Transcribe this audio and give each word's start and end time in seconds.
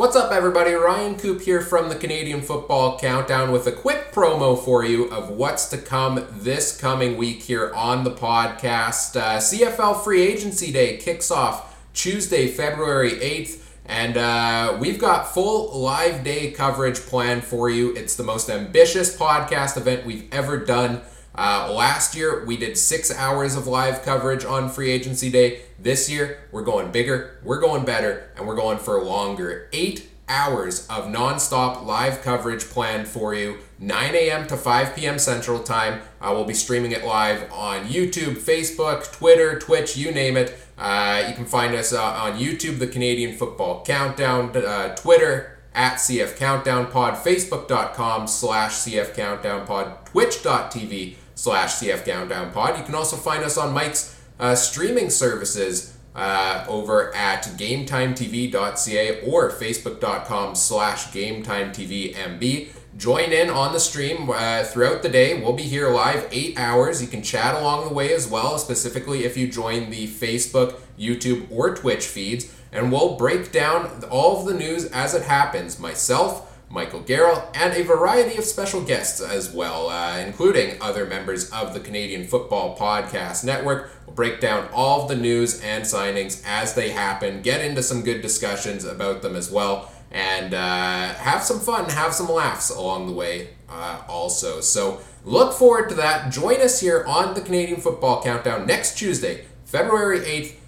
What's 0.00 0.16
up, 0.16 0.32
everybody? 0.32 0.72
Ryan 0.72 1.18
Coop 1.18 1.42
here 1.42 1.60
from 1.60 1.90
the 1.90 1.94
Canadian 1.94 2.40
Football 2.40 2.98
Countdown 2.98 3.52
with 3.52 3.66
a 3.66 3.72
quick 3.72 4.12
promo 4.12 4.58
for 4.58 4.82
you 4.82 5.10
of 5.10 5.28
what's 5.28 5.68
to 5.68 5.76
come 5.76 6.26
this 6.30 6.74
coming 6.74 7.18
week 7.18 7.42
here 7.42 7.70
on 7.74 8.04
the 8.04 8.10
podcast. 8.10 9.14
Uh, 9.14 9.36
CFL 9.36 10.02
Free 10.02 10.22
Agency 10.22 10.72
Day 10.72 10.96
kicks 10.96 11.30
off 11.30 11.76
Tuesday, 11.92 12.46
February 12.46 13.10
8th. 13.10 13.62
And 13.84 14.16
uh, 14.16 14.78
we've 14.80 14.98
got 14.98 15.34
full 15.34 15.78
live 15.78 16.24
day 16.24 16.50
coverage 16.50 17.00
planned 17.00 17.44
for 17.44 17.68
you. 17.68 17.94
It's 17.94 18.16
the 18.16 18.24
most 18.24 18.48
ambitious 18.48 19.14
podcast 19.14 19.76
event 19.76 20.06
we've 20.06 20.32
ever 20.32 20.56
done. 20.56 21.02
Uh, 21.34 21.72
last 21.72 22.14
year, 22.16 22.44
we 22.44 22.56
did 22.56 22.76
six 22.76 23.14
hours 23.14 23.56
of 23.56 23.66
live 23.66 24.02
coverage 24.02 24.44
on 24.44 24.68
free 24.68 24.90
agency 24.90 25.30
day. 25.30 25.60
This 25.78 26.10
year, 26.10 26.40
we're 26.52 26.64
going 26.64 26.90
bigger, 26.90 27.38
we're 27.44 27.60
going 27.60 27.84
better, 27.84 28.30
and 28.36 28.46
we're 28.46 28.56
going 28.56 28.78
for 28.78 29.02
longer. 29.02 29.68
Eight 29.72 30.10
hours 30.28 30.86
of 30.88 31.06
nonstop 31.06 31.84
live 31.84 32.22
coverage 32.22 32.64
planned 32.64 33.08
for 33.08 33.34
you, 33.34 33.58
9 33.78 34.14
a.m. 34.14 34.46
to 34.46 34.56
5 34.56 34.94
p.m. 34.94 35.18
Central 35.18 35.58
Time. 35.58 36.00
Uh, 36.20 36.30
we'll 36.32 36.44
be 36.44 36.54
streaming 36.54 36.92
it 36.92 37.04
live 37.04 37.50
on 37.52 37.86
YouTube, 37.86 38.36
Facebook, 38.36 39.12
Twitter, 39.12 39.58
Twitch, 39.58 39.96
you 39.96 40.12
name 40.12 40.36
it. 40.36 40.56
Uh, 40.78 41.24
you 41.28 41.34
can 41.34 41.44
find 41.44 41.74
us 41.74 41.92
uh, 41.92 42.02
on 42.02 42.38
YouTube, 42.38 42.78
the 42.78 42.86
Canadian 42.86 43.36
Football 43.36 43.84
Countdown, 43.84 44.56
uh, 44.56 44.94
Twitter, 44.94 45.58
at 45.74 45.96
CF 45.96 46.36
Countdown 46.36 46.90
Pod, 46.90 47.14
Facebook.com 47.14 48.26
slash 48.26 48.72
CF 48.72 49.14
Countdown 49.14 49.66
Pod, 49.66 50.06
Twitch.tv 50.06 51.14
slash 51.34 51.74
CF 51.74 52.04
Countdown 52.04 52.52
Pod. 52.52 52.78
You 52.78 52.84
can 52.84 52.94
also 52.94 53.16
find 53.16 53.44
us 53.44 53.56
on 53.56 53.72
Mike's 53.72 54.16
uh, 54.38 54.54
streaming 54.54 55.10
services 55.10 55.96
uh, 56.14 56.64
over 56.68 57.14
at 57.14 57.44
GameTimeTV.ca 57.44 59.20
or 59.22 59.50
Facebook.com 59.50 60.54
slash 60.54 61.06
GameTimeTVMB. 61.08 62.68
Join 62.96 63.32
in 63.32 63.48
on 63.48 63.72
the 63.72 63.80
stream 63.80 64.28
uh, 64.28 64.64
throughout 64.64 65.02
the 65.02 65.08
day. 65.08 65.40
We'll 65.40 65.52
be 65.52 65.62
here 65.62 65.88
live 65.90 66.28
eight 66.32 66.58
hours. 66.58 67.00
You 67.00 67.08
can 67.08 67.22
chat 67.22 67.54
along 67.54 67.88
the 67.88 67.94
way 67.94 68.12
as 68.12 68.28
well, 68.28 68.58
specifically 68.58 69.24
if 69.24 69.36
you 69.36 69.48
join 69.48 69.90
the 69.90 70.08
Facebook, 70.08 70.80
YouTube, 70.98 71.46
or 71.50 71.74
Twitch 71.74 72.06
feeds. 72.06 72.52
And 72.72 72.92
we'll 72.92 73.16
break 73.16 73.52
down 73.52 74.04
all 74.10 74.40
of 74.40 74.46
the 74.46 74.54
news 74.54 74.86
as 74.86 75.14
it 75.14 75.22
happens. 75.22 75.78
Myself, 75.78 76.49
Michael 76.70 77.00
Garrell, 77.00 77.48
and 77.52 77.74
a 77.74 77.82
variety 77.82 78.38
of 78.38 78.44
special 78.44 78.80
guests 78.80 79.20
as 79.20 79.50
well, 79.52 79.88
uh, 79.88 80.18
including 80.18 80.80
other 80.80 81.04
members 81.04 81.50
of 81.50 81.74
the 81.74 81.80
Canadian 81.80 82.24
Football 82.28 82.76
Podcast 82.76 83.44
Network. 83.44 83.90
We'll 84.06 84.14
break 84.14 84.40
down 84.40 84.68
all 84.72 85.02
of 85.02 85.08
the 85.08 85.16
news 85.16 85.60
and 85.62 85.82
signings 85.82 86.44
as 86.46 86.74
they 86.74 86.90
happen, 86.90 87.42
get 87.42 87.60
into 87.60 87.82
some 87.82 88.02
good 88.02 88.22
discussions 88.22 88.84
about 88.84 89.20
them 89.20 89.34
as 89.34 89.50
well, 89.50 89.90
and 90.12 90.54
uh, 90.54 91.14
have 91.14 91.42
some 91.42 91.58
fun, 91.58 91.90
have 91.90 92.14
some 92.14 92.28
laughs 92.28 92.70
along 92.70 93.08
the 93.08 93.14
way 93.14 93.48
uh, 93.68 94.02
also. 94.08 94.60
So 94.60 95.00
look 95.24 95.52
forward 95.52 95.88
to 95.88 95.96
that. 95.96 96.30
Join 96.30 96.60
us 96.60 96.80
here 96.80 97.04
on 97.04 97.34
the 97.34 97.40
Canadian 97.40 97.80
Football 97.80 98.22
Countdown 98.22 98.64
next 98.64 98.96
Tuesday, 98.96 99.44
February 99.64 100.20
8th. 100.20 100.59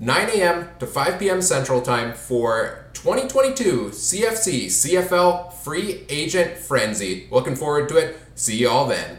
9 0.00 0.28
a.m. 0.28 0.68
to 0.78 0.86
5 0.86 1.18
p.m. 1.18 1.42
Central 1.42 1.82
Time 1.82 2.14
for 2.14 2.84
2022 2.92 3.90
CFC 3.90 4.66
CFL 4.66 5.52
Free 5.52 6.04
Agent 6.08 6.56
Frenzy. 6.56 7.26
Looking 7.32 7.56
forward 7.56 7.88
to 7.88 7.96
it. 7.96 8.16
See 8.36 8.58
you 8.58 8.68
all 8.68 8.86
then. 8.86 9.18